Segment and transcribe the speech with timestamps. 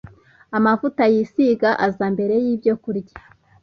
[0.57, 3.15] amavuta yisiga aza mbere y’ibyo kurya